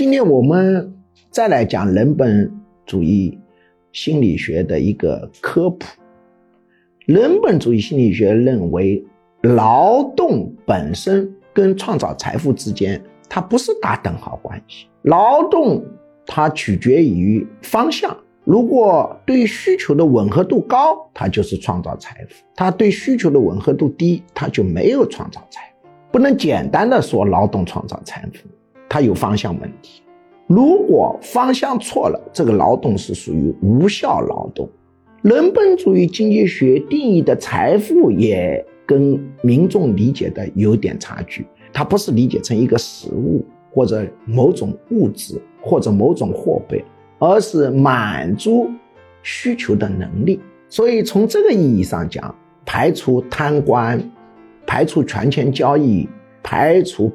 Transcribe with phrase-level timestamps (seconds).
[0.00, 0.94] 今天我们
[1.30, 2.50] 再来讲人本
[2.86, 3.38] 主义
[3.92, 5.86] 心理学的一个科普。
[7.04, 9.04] 人本主义心理学认为，
[9.42, 14.86] 劳动本身跟创造财富之间，它不是打等号关系。
[15.02, 15.84] 劳动
[16.24, 25.88] 它取决于方向，如果对需求的吻合度高，它就是创造财富；它对需求的吻合度低，它就没有创造财富。
[26.10, 28.48] 不能简单的说劳动创造财富。
[28.90, 30.02] 它有方向问题，
[30.48, 34.68] 如果方向错了，这个劳动是属于无效劳动。
[35.22, 46.82] 人本主义经济学定义的财富也跟民众理解的有点差距，它不是理解成一个实物或者某种物质或者某种货币，
[47.20, 48.68] 而是满足
[49.22, 50.40] 需求的能力。
[50.68, 52.34] 所以从这个意义上讲，
[52.66, 54.02] 排除贪官，
[54.66, 56.08] 排除权钱交易，
[56.42, 57.12] 排除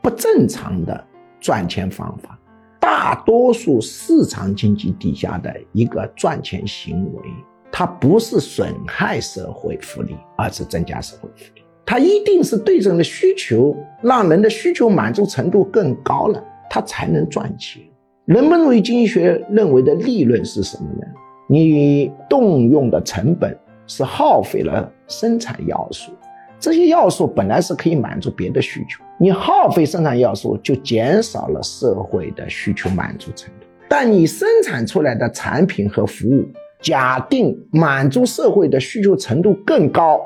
[0.00, 1.04] 不正常的。
[1.40, 2.38] 赚钱方法，
[2.80, 7.22] 大多数市场经济底下的一个赚钱行为，
[7.70, 11.62] 它不是损害社会福利，而是增加社会福利。
[11.84, 17.82] 它一定是对症的需求，让人的需求满足程度更高了，它才能赚钱。
[18.24, 21.06] 人们为经济学认为的利润是什么呢？
[21.48, 23.56] 你动用的成本
[23.86, 26.10] 是耗费了生产要素。
[26.58, 33.66] 这些要素本来是可以满足别的需求，你耗费生产要素就减少了社会的需求满足程度。
[33.88, 36.44] 但你生产出来的产品和服务，
[36.80, 40.20] 假定满足社会的需求程度更高，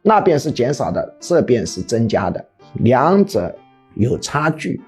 [0.00, 2.42] 那便是减少的，这便是增加的，
[2.74, 3.54] 两者
[3.96, 4.80] 有差距。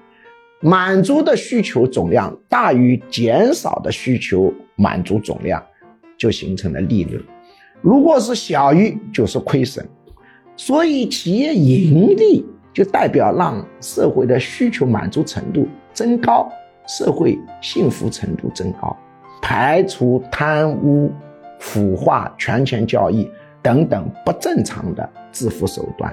[0.59, 5.63] 满足的需求总量大于减少的需求满足总量，
[6.17, 7.23] 就形成了利润。
[7.81, 9.87] 如果是小于，就是亏损。
[10.57, 16.51] 所以，企业盈利就代表让社会的需求满足程度增高，
[16.87, 18.97] 社会幸福程度增高，
[19.39, 21.11] 排除贪污、
[21.59, 23.29] 腐化、权钱交易
[23.61, 26.11] 等等不正常的致富手段。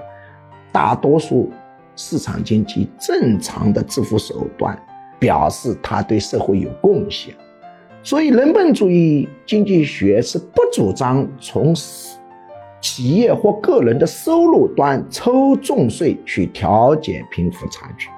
[0.70, 1.50] 大多数
[1.96, 4.78] 市场经济正常的致富手段，
[5.18, 7.34] 表示它对社会有贡献。
[8.02, 12.18] 所以，人本主义经济学是不主张从事。
[12.84, 18.10] 企业或个人的收入端抽重税去调节贫富差距，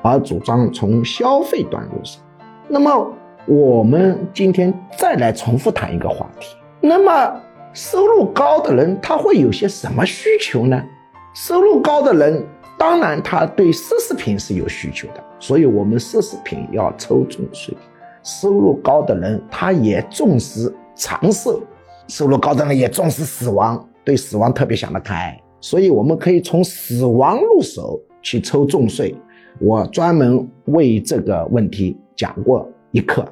[0.00, 2.20] 而主张从消费端入手。
[2.68, 3.12] 那么，
[3.46, 7.40] 我们今天再来重复谈一个话题：那么，
[7.72, 10.80] 收入高的人他会有些什么需求呢？
[11.34, 12.46] 收入高的人，
[12.78, 17.76] 当然他对奢侈品是有需求的，所以我们奢侈品要抽重税。
[18.22, 21.60] 收入高的人，他也重视长寿；
[22.06, 23.84] 收入高的人也重视死亡。
[24.04, 29.14] 对死亡特别想得开，所以我们可以从死亡入手去抽重税。
[29.60, 33.26] 我专门为这个问题讲过一课。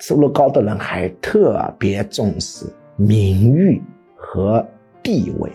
[0.00, 2.66] 收入高的人还特别重视
[2.96, 3.80] 名誉
[4.14, 4.66] 和
[5.02, 5.50] 地位，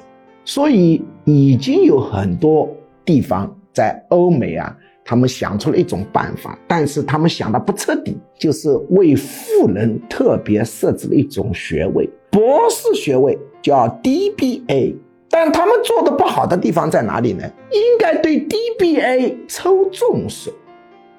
[0.45, 2.67] 所以已经有很多
[3.05, 13.37] 地方在欧美啊，他们想出了一种办法，但是他们想的不彻底，就是为富人特别设置了一种学位，博士学位。
[13.63, 14.95] 叫 DBA，
[15.29, 17.43] 但他们做的不好的地方在哪里呢？
[17.69, 20.51] 应该对 DBA 抽重视。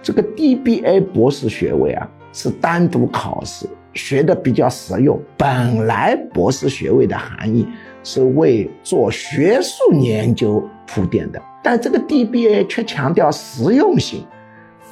[0.02, 3.64] 这个 DBA 博士学位啊，是单独考试，
[3.94, 5.16] 学的比较实用。
[5.36, 7.64] 本来博士学位的含义
[8.02, 14.26] 是为做学术研究铺垫的，但这个 DBA 却强调实用性，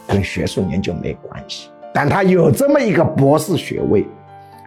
[0.07, 1.69] 跟学术研究没关系。
[1.93, 4.07] 但他有这么一个博士学位，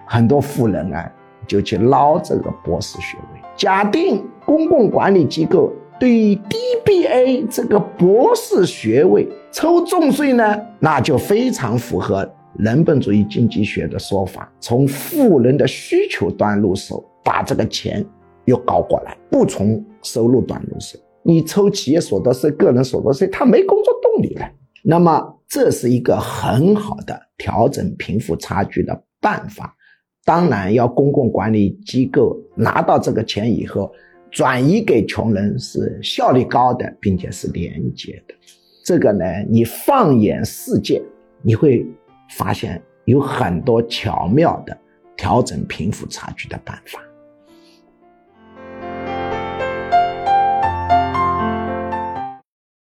[0.06, 1.10] 很多富人啊。
[1.48, 3.42] 就去捞这个博士学位。
[3.56, 18.04] 假定公共管理机构对于 DBA 这个博士学位抽重税呢，那就非常符合人本主义经济学的说法：从富人的需求端入手，把这个钱
[18.46, 24.50] 又搞过来；不从收入端入手，你抽企业所得税、个人所得税，他没工作动力了。
[24.84, 29.74] 那么，这是一个很好的调整贫富差距的办法。
[30.26, 33.92] 当然，要公共管理机构拿到这个钱以后，
[34.32, 38.34] 转移给穷人是效率高的，并且是廉洁的。
[38.86, 41.02] 这个呢，你放眼世界，
[41.42, 41.86] 你会
[42.38, 44.78] 发现有很多巧妙的
[45.18, 47.02] 调整贫富差距的办法。